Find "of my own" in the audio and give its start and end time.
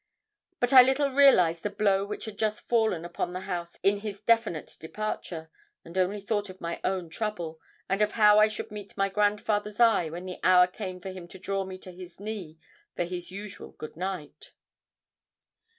6.49-7.07